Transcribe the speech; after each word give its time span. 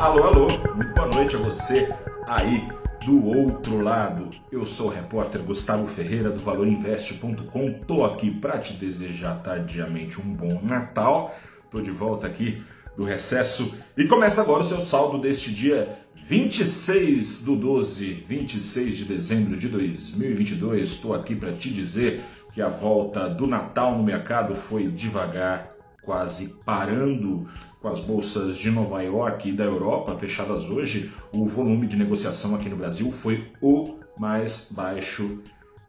Alô, 0.00 0.22
alô, 0.22 0.46
muito 0.74 0.94
boa 0.94 1.08
noite 1.08 1.36
a 1.36 1.38
você 1.38 1.94
aí 2.26 2.66
do 3.04 3.22
outro 3.22 3.82
lado. 3.82 4.30
Eu 4.50 4.64
sou 4.64 4.86
o 4.86 4.90
repórter 4.90 5.42
Gustavo 5.42 5.86
Ferreira 5.88 6.30
do 6.30 6.42
ValorInvest.com. 6.42 7.80
Tô 7.86 8.06
aqui 8.06 8.30
para 8.30 8.58
te 8.58 8.72
desejar 8.72 9.42
tardiamente 9.42 10.18
um 10.18 10.32
bom 10.32 10.58
Natal. 10.62 11.38
Tô 11.70 11.82
de 11.82 11.90
volta 11.90 12.26
aqui 12.26 12.62
do 12.96 13.04
recesso 13.04 13.76
e 13.94 14.06
começa 14.06 14.40
agora 14.40 14.62
o 14.62 14.66
seu 14.66 14.80
saldo 14.80 15.18
deste 15.18 15.54
dia 15.54 15.98
26 16.14 17.44
do 17.44 17.56
12, 17.56 18.24
26 18.26 18.96
de 18.96 19.04
dezembro 19.04 19.58
de 19.58 19.68
2022. 19.68 20.88
Estou 20.88 21.14
aqui 21.14 21.36
para 21.36 21.52
te 21.52 21.68
dizer 21.68 22.24
que 22.54 22.62
a 22.62 22.70
volta 22.70 23.28
do 23.28 23.46
Natal 23.46 23.98
no 23.98 24.02
mercado 24.02 24.54
foi 24.54 24.86
devagar, 24.88 25.68
quase 26.02 26.54
parando 26.64 27.46
com 27.80 27.88
as 27.88 28.00
bolsas 28.00 28.56
de 28.56 28.70
Nova 28.70 29.02
York 29.02 29.48
e 29.48 29.52
da 29.52 29.64
Europa 29.64 30.16
fechadas 30.18 30.68
hoje, 30.68 31.10
o 31.32 31.46
volume 31.46 31.86
de 31.86 31.96
negociação 31.96 32.54
aqui 32.54 32.68
no 32.68 32.76
Brasil 32.76 33.10
foi 33.10 33.46
o 33.60 33.96
mais 34.18 34.70
baixo 34.70 35.42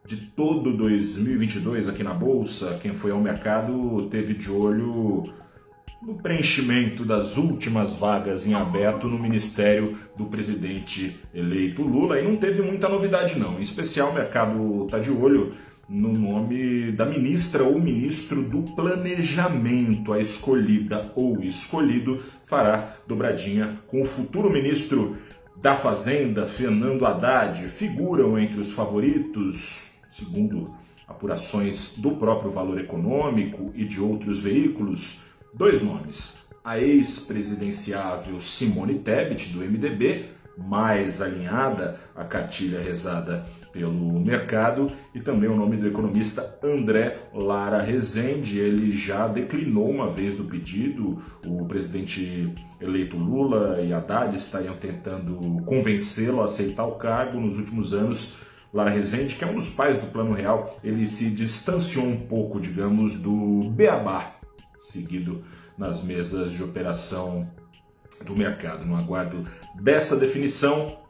de 0.06 0.16
todo 0.16 0.74
2022 0.76 1.88
aqui 1.88 2.02
na 2.02 2.14
bolsa. 2.14 2.78
Quem 2.80 2.94
foi 2.94 3.10
ao 3.10 3.20
mercado 3.20 4.08
teve 4.10 4.32
de 4.34 4.50
olho 4.50 5.32
no 6.02 6.14
preenchimento 6.14 7.04
das 7.04 7.36
últimas 7.36 7.94
vagas 7.94 8.46
em 8.46 8.54
aberto 8.54 9.06
no 9.06 9.18
ministério 9.18 9.96
do 10.16 10.26
presidente 10.26 11.20
eleito 11.32 11.82
Lula 11.82 12.18
e 12.18 12.24
não 12.24 12.36
teve 12.36 12.62
muita 12.62 12.88
novidade 12.88 13.38
não. 13.38 13.58
Em 13.58 13.62
especial 13.62 14.10
o 14.10 14.14
mercado 14.14 14.86
está 14.86 14.98
de 14.98 15.10
olho 15.10 15.54
no 15.92 16.10
nome 16.10 16.90
da 16.90 17.04
ministra 17.04 17.62
ou 17.62 17.78
ministro 17.78 18.42
do 18.42 18.62
Planejamento. 18.74 20.14
A 20.14 20.20
escolhida 20.20 21.12
ou 21.14 21.42
escolhido 21.42 22.22
fará 22.44 22.96
dobradinha 23.06 23.78
com 23.88 24.00
o 24.00 24.06
futuro 24.06 24.50
ministro 24.50 25.18
da 25.54 25.76
Fazenda, 25.76 26.46
Fernando 26.46 27.04
Haddad. 27.04 27.68
Figuram 27.68 28.38
entre 28.38 28.58
os 28.58 28.72
favoritos, 28.72 29.90
segundo 30.08 30.72
apurações 31.06 31.98
do 31.98 32.12
próprio 32.12 32.50
Valor 32.50 32.80
Econômico 32.80 33.70
e 33.74 33.84
de 33.84 34.00
outros 34.00 34.40
veículos, 34.40 35.20
dois 35.52 35.82
nomes. 35.82 36.50
A 36.64 36.78
ex-presidenciável 36.78 38.40
Simone 38.40 38.94
Tebet, 38.94 39.52
do 39.52 39.60
MDB, 39.60 40.24
mais 40.56 41.22
alinhada 41.22 41.98
à 42.14 42.24
cartilha 42.24 42.80
rezada 42.80 43.44
pelo 43.72 44.20
mercado 44.20 44.92
e 45.14 45.20
também 45.20 45.48
o 45.48 45.56
nome 45.56 45.76
do 45.76 45.88
economista 45.88 46.58
André 46.62 47.18
Lara 47.32 47.80
Rezende. 47.80 48.58
Ele 48.58 48.92
já 48.92 49.26
declinou 49.26 49.90
uma 49.90 50.10
vez 50.10 50.36
do 50.36 50.44
pedido. 50.44 51.22
O 51.46 51.64
presidente 51.66 52.54
eleito 52.80 53.16
Lula 53.16 53.80
e 53.80 53.92
Haddad 53.92 54.36
estariam 54.36 54.76
tentando 54.76 55.62
convencê-lo 55.64 56.42
a 56.42 56.44
aceitar 56.44 56.84
o 56.84 56.96
cargo 56.96 57.40
nos 57.40 57.56
últimos 57.56 57.92
anos. 57.92 58.42
Lara 58.72 58.90
Rezende, 58.90 59.36
que 59.36 59.44
é 59.44 59.46
um 59.46 59.54
dos 59.54 59.70
pais 59.70 60.00
do 60.00 60.06
Plano 60.06 60.32
Real, 60.32 60.78
ele 60.82 61.04
se 61.04 61.30
distanciou 61.30 62.06
um 62.06 62.16
pouco, 62.16 62.58
digamos, 62.58 63.20
do 63.20 63.70
beabá 63.70 64.36
seguido 64.82 65.44
nas 65.76 66.02
mesas 66.02 66.52
de 66.52 66.62
operação 66.62 67.48
do 68.24 68.36
mercado. 68.36 68.84
No 68.84 68.96
aguardo 68.96 69.44
dessa 69.74 70.16
definição, 70.16 71.02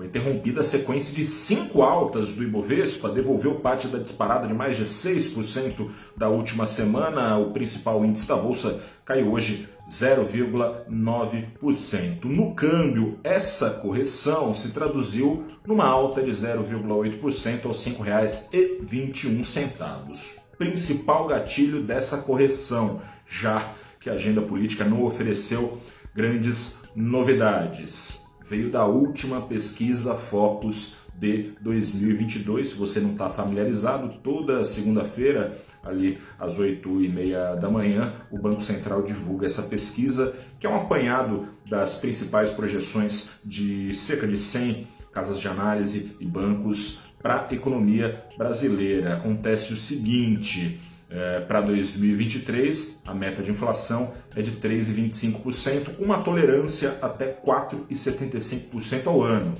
foi 0.00 0.06
interrompida 0.06 0.60
a 0.60 0.64
sequência 0.64 1.14
de 1.14 1.26
cinco 1.26 1.82
altas 1.82 2.32
do 2.32 2.42
Ibovespa, 2.42 3.10
devolveu 3.10 3.56
parte 3.56 3.86
da 3.86 3.98
disparada 3.98 4.48
de 4.48 4.54
mais 4.54 4.78
de 4.78 4.86
6% 4.86 5.90
da 6.16 6.30
última 6.30 6.64
semana. 6.64 7.36
O 7.36 7.52
principal 7.52 8.02
índice 8.02 8.26
da 8.26 8.34
bolsa 8.34 8.82
caiu 9.04 9.30
hoje 9.30 9.68
0,9%. 9.86 12.24
No 12.24 12.54
câmbio, 12.54 13.20
essa 13.22 13.80
correção 13.80 14.54
se 14.54 14.72
traduziu 14.72 15.44
numa 15.66 15.86
alta 15.86 16.22
de 16.22 16.30
0,8% 16.30 17.66
aos 17.66 17.84
R$ 17.84 17.92
5,21. 17.92 20.40
Principal 20.56 21.26
gatilho 21.26 21.82
dessa 21.82 22.22
correção, 22.22 23.02
já 23.28 23.74
que 24.00 24.08
a 24.08 24.14
agenda 24.14 24.40
política 24.40 24.84
não 24.84 25.04
ofereceu 25.04 25.78
grandes 26.14 26.84
novidades 26.94 28.26
veio 28.48 28.70
da 28.70 28.84
última 28.84 29.42
pesquisa 29.42 30.14
Focus 30.14 30.96
de 31.14 31.52
2022. 31.60 32.70
Se 32.70 32.76
você 32.76 32.98
não 32.98 33.12
está 33.12 33.28
familiarizado, 33.28 34.18
toda 34.22 34.64
segunda-feira, 34.64 35.56
ali 35.84 36.18
às 36.38 36.58
8 36.58 37.02
e 37.02 37.08
meia 37.08 37.54
da 37.54 37.70
manhã, 37.70 38.14
o 38.30 38.38
Banco 38.38 38.62
Central 38.62 39.02
divulga 39.02 39.46
essa 39.46 39.62
pesquisa, 39.62 40.34
que 40.58 40.66
é 40.66 40.70
um 40.70 40.76
apanhado 40.76 41.48
das 41.68 42.00
principais 42.00 42.52
projeções 42.52 43.40
de 43.44 43.94
cerca 43.94 44.26
de 44.26 44.36
100 44.36 44.88
casas 45.12 45.38
de 45.38 45.46
análise 45.46 46.16
e 46.20 46.24
bancos 46.24 47.14
para 47.22 47.46
a 47.48 47.54
economia 47.54 48.24
brasileira. 48.36 49.14
Acontece 49.14 49.72
o 49.72 49.76
seguinte 49.76 50.80
é, 51.10 51.40
para 51.40 51.60
2023, 51.60 53.02
a 53.04 53.12
meta 53.12 53.42
de 53.42 53.50
inflação 53.50 54.14
é 54.36 54.42
de 54.42 54.52
3,25%, 54.52 55.96
com 55.96 56.04
uma 56.04 56.22
tolerância 56.22 56.96
até 57.02 57.32
4,75% 57.44 59.08
ao 59.08 59.20
ano. 59.20 59.54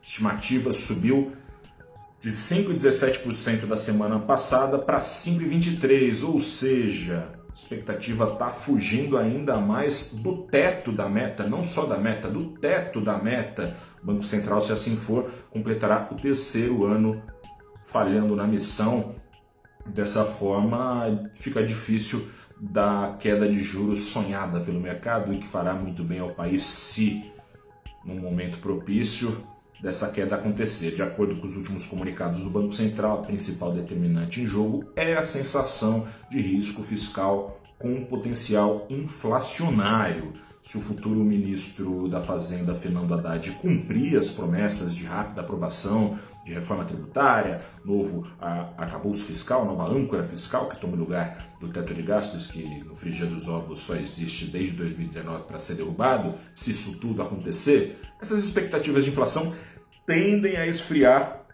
Estimativa 0.00 0.72
subiu 0.72 1.32
de 2.22 2.30
5,17% 2.30 3.66
da 3.66 3.76
semana 3.76 4.20
passada 4.20 4.78
para 4.78 5.00
5,23%, 5.00 6.28
ou 6.28 6.38
seja, 6.38 7.28
a 7.50 7.58
expectativa 7.58 8.32
está 8.32 8.50
fugindo 8.50 9.18
ainda 9.18 9.56
mais 9.56 10.14
do 10.22 10.42
teto 10.44 10.92
da 10.92 11.08
meta, 11.08 11.48
não 11.48 11.64
só 11.64 11.86
da 11.86 11.98
meta, 11.98 12.28
do 12.28 12.50
teto 12.58 13.00
da 13.00 13.18
meta. 13.18 13.76
O 14.00 14.06
Banco 14.06 14.22
Central, 14.22 14.60
se 14.60 14.72
assim 14.72 14.96
for, 14.96 15.28
completará 15.50 16.08
o 16.10 16.14
terceiro 16.14 16.84
ano 16.84 17.20
falhando 17.84 18.36
na 18.36 18.46
missão 18.46 19.14
Dessa 19.86 20.24
forma, 20.24 21.30
fica 21.34 21.64
difícil 21.64 22.26
da 22.58 23.16
queda 23.20 23.48
de 23.48 23.62
juros 23.62 24.00
sonhada 24.04 24.60
pelo 24.60 24.80
mercado 24.80 25.32
e 25.32 25.38
que 25.38 25.46
fará 25.46 25.74
muito 25.74 26.02
bem 26.02 26.20
ao 26.20 26.30
país 26.30 26.64
se, 26.64 27.30
num 28.04 28.20
momento 28.20 28.58
propício, 28.58 29.44
dessa 29.82 30.10
queda 30.10 30.36
acontecer. 30.36 30.92
De 30.92 31.02
acordo 31.02 31.36
com 31.36 31.46
os 31.46 31.56
últimos 31.56 31.86
comunicados 31.86 32.42
do 32.42 32.50
Banco 32.50 32.72
Central, 32.72 33.20
a 33.20 33.22
principal 33.22 33.72
determinante 33.72 34.40
em 34.40 34.46
jogo 34.46 34.84
é 34.96 35.14
a 35.14 35.22
sensação 35.22 36.08
de 36.30 36.40
risco 36.40 36.82
fiscal 36.82 37.60
com 37.78 38.04
potencial 38.04 38.86
inflacionário. 38.88 40.32
Se 40.64 40.78
o 40.78 40.80
futuro 40.80 41.20
ministro 41.20 42.08
da 42.08 42.22
Fazenda, 42.22 42.74
Fernando 42.74 43.12
Haddad, 43.12 43.50
cumprir 43.60 44.16
as 44.18 44.30
promessas 44.30 44.94
de 44.94 45.04
rápida 45.04 45.42
aprovação 45.42 46.18
de 46.44 46.52
reforma 46.52 46.84
tributária, 46.84 47.60
novo 47.84 48.26
arcabouço 48.76 49.24
fiscal, 49.24 49.64
nova 49.64 49.84
âncora 49.84 50.22
fiscal 50.24 50.68
que 50.68 50.76
tome 50.76 50.96
lugar 50.96 51.56
do 51.58 51.68
teto 51.68 51.94
de 51.94 52.02
gastos, 52.02 52.46
que 52.48 52.84
no 52.84 52.94
frigir 52.94 53.26
dos 53.26 53.48
ovos 53.48 53.80
só 53.80 53.94
existe 53.94 54.46
desde 54.46 54.76
2019 54.76 55.44
para 55.44 55.58
ser 55.58 55.74
derrubado, 55.74 56.34
se 56.54 56.72
isso 56.72 57.00
tudo 57.00 57.22
acontecer, 57.22 57.98
essas 58.20 58.44
expectativas 58.44 59.04
de 59.04 59.10
inflação 59.10 59.54
tendem 60.06 60.56
a 60.56 60.66
esfriar 60.66 61.46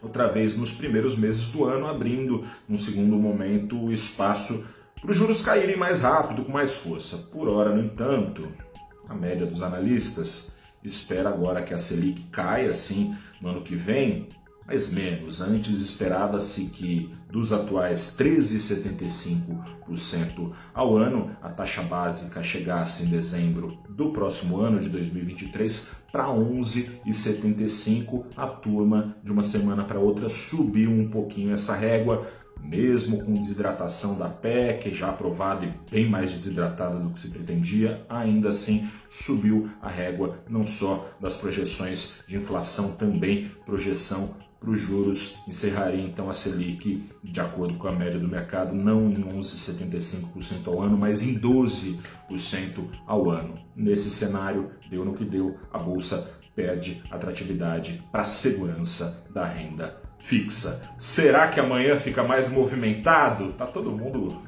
outra 0.00 0.28
vez 0.28 0.56
nos 0.56 0.72
primeiros 0.74 1.16
meses 1.16 1.50
do 1.50 1.64
ano, 1.64 1.86
abrindo, 1.86 2.44
num 2.68 2.76
segundo 2.76 3.16
momento, 3.16 3.90
espaço 3.92 4.66
para 5.00 5.10
os 5.10 5.16
juros 5.16 5.42
caírem 5.42 5.76
mais 5.76 6.00
rápido, 6.00 6.44
com 6.44 6.52
mais 6.52 6.74
força. 6.74 7.16
Por 7.32 7.48
hora, 7.48 7.70
no 7.70 7.82
entanto, 7.82 8.48
a 9.08 9.14
média 9.14 9.44
dos 9.44 9.62
analistas 9.62 10.58
espera 10.84 11.28
agora 11.28 11.62
que 11.62 11.74
a 11.74 11.78
Selic 11.78 12.22
caia, 12.30 12.72
sim, 12.72 13.16
no 13.40 13.48
ano 13.48 13.62
que 13.62 13.76
vem, 13.76 14.28
mas 14.66 14.92
menos. 14.92 15.40
Antes 15.40 15.80
esperava-se 15.80 16.66
que 16.66 17.08
dos 17.30 17.52
atuais 17.52 18.16
13,75% 18.18 20.52
ao 20.74 20.96
ano, 20.96 21.30
a 21.42 21.48
taxa 21.48 21.82
básica 21.82 22.42
chegasse 22.42 23.04
em 23.04 23.08
dezembro 23.08 23.78
do 23.88 24.10
próximo 24.10 24.60
ano 24.60 24.80
de 24.80 24.88
2023 24.88 26.02
para 26.12 26.26
11,75%. 26.26 28.24
A 28.36 28.46
turma 28.46 29.16
de 29.24 29.32
uma 29.32 29.42
semana 29.42 29.84
para 29.84 29.98
outra 29.98 30.28
subiu 30.28 30.90
um 30.90 31.08
pouquinho 31.08 31.54
essa 31.54 31.74
régua 31.74 32.26
mesmo 32.62 33.24
com 33.24 33.34
desidratação 33.34 34.16
da 34.16 34.28
PEC, 34.28 34.94
já 34.94 35.08
aprovada 35.10 35.66
e 35.66 35.74
bem 35.90 36.08
mais 36.08 36.30
desidratada 36.30 36.98
do 36.98 37.10
que 37.10 37.20
se 37.20 37.30
pretendia, 37.30 38.06
ainda 38.08 38.50
assim 38.50 38.88
subiu 39.10 39.68
a 39.80 39.88
régua 39.88 40.38
não 40.48 40.64
só 40.64 41.10
das 41.20 41.36
projeções 41.36 42.20
de 42.26 42.36
inflação, 42.36 42.92
também 42.92 43.50
projeção 43.66 44.36
para 44.62 44.70
os 44.70 44.80
juros. 44.80 45.36
Encerraria 45.48 46.02
então 46.02 46.30
a 46.30 46.32
Selic, 46.32 47.02
de 47.22 47.40
acordo 47.40 47.74
com 47.74 47.88
a 47.88 47.92
média 47.92 48.18
do 48.18 48.28
mercado, 48.28 48.74
não 48.74 49.10
em 49.10 49.22
11,75% 49.24 50.68
ao 50.68 50.80
ano, 50.80 50.96
mas 50.96 51.20
em 51.20 51.38
12% 51.38 51.98
ao 53.06 53.28
ano. 53.28 53.54
Nesse 53.74 54.08
cenário, 54.10 54.70
deu 54.88 55.04
no 55.04 55.14
que 55.14 55.24
deu, 55.24 55.58
a 55.72 55.78
Bolsa 55.78 56.38
perde 56.54 57.02
atratividade 57.10 58.02
para 58.12 58.22
a 58.22 58.26
segurança 58.26 59.26
da 59.32 59.44
renda 59.44 60.01
fixa. 60.22 60.82
Será 60.98 61.48
que 61.48 61.58
amanhã 61.58 61.96
fica 61.96 62.22
mais 62.22 62.50
movimentado? 62.50 63.52
Tá 63.52 63.66
todo 63.66 63.90
mundo 63.90 64.40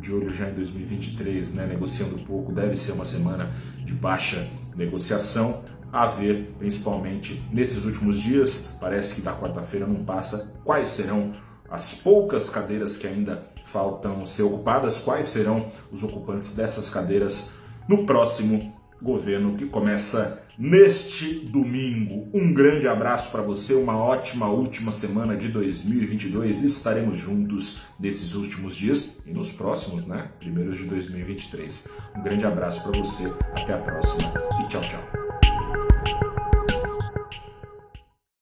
de 0.00 0.12
olho 0.12 0.34
já 0.34 0.50
em 0.50 0.54
2023, 0.54 1.54
né, 1.54 1.66
negociando 1.66 2.18
pouco, 2.18 2.52
deve 2.52 2.76
ser 2.76 2.92
uma 2.92 3.04
semana 3.04 3.50
de 3.84 3.94
baixa 3.94 4.46
negociação. 4.76 5.62
A 5.90 6.06
ver, 6.06 6.52
principalmente 6.58 7.40
nesses 7.52 7.84
últimos 7.84 8.20
dias, 8.20 8.76
parece 8.80 9.14
que 9.14 9.20
da 9.22 9.32
quarta-feira 9.32 9.86
não 9.86 10.04
passa 10.04 10.60
quais 10.64 10.88
serão 10.88 11.34
as 11.70 11.94
poucas 11.94 12.50
cadeiras 12.50 12.96
que 12.96 13.06
ainda 13.06 13.42
faltam 13.64 14.26
ser 14.26 14.42
ocupadas, 14.42 14.98
quais 14.98 15.28
serão 15.28 15.70
os 15.90 16.02
ocupantes 16.02 16.54
dessas 16.54 16.90
cadeiras 16.90 17.56
no 17.88 18.04
próximo 18.04 18.74
governo 19.04 19.56
que 19.56 19.66
começa 19.66 20.42
neste 20.58 21.34
domingo. 21.46 22.28
Um 22.32 22.52
grande 22.52 22.88
abraço 22.88 23.30
para 23.30 23.42
você, 23.42 23.74
uma 23.74 23.96
ótima 23.96 24.48
última 24.48 24.90
semana 24.90 25.36
de 25.36 25.48
2022. 25.48 26.64
Estaremos 26.64 27.18
juntos 27.18 27.82
nesses 28.00 28.34
últimos 28.34 28.74
dias 28.74 29.20
e 29.26 29.32
nos 29.32 29.52
próximos, 29.52 30.06
né? 30.06 30.28
Primeiros 30.38 30.78
de 30.78 30.84
2023. 30.84 31.88
Um 32.16 32.22
grande 32.22 32.46
abraço 32.46 32.82
para 32.82 32.98
você, 32.98 33.32
até 33.60 33.74
a 33.74 33.78
próxima 33.78 34.32
e 34.64 34.68
tchau, 34.68 34.82
tchau. 34.82 35.23